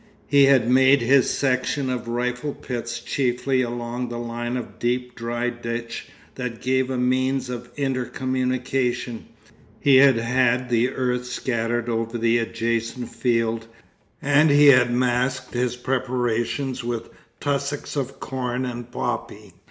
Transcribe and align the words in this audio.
He 0.25 0.45
had 0.45 0.67
made 0.67 0.99
his 1.01 1.29
section 1.29 1.87
of 1.91 2.07
rifle 2.07 2.55
pits 2.55 2.99
chiefly 3.01 3.61
along 3.61 4.11
a 4.11 4.19
line 4.19 4.57
of 4.57 4.79
deep 4.79 5.13
dry 5.13 5.51
ditch 5.51 6.07
that 6.33 6.59
gave 6.59 6.89
a 6.89 6.97
means 6.97 7.51
of 7.51 7.69
inter 7.75 8.05
communication, 8.05 9.27
he 9.79 9.97
had 9.97 10.15
had 10.17 10.69
the 10.69 10.89
earth 10.89 11.25
scattered 11.27 11.87
over 11.87 12.17
the 12.17 12.39
adjacent 12.39 13.09
field, 13.09 13.67
and 14.23 14.49
he 14.49 14.69
had 14.69 14.91
masked 14.91 15.53
his 15.53 15.75
preparations 15.75 16.83
with 16.83 17.11
tussocks 17.39 17.95
of 17.95 18.19
corn 18.19 18.65
and 18.65 18.91
poppy. 18.91 19.53